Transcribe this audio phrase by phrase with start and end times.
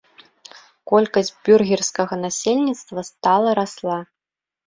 [0.91, 3.99] Колькасць бюргерскага насельніцтва стала расла.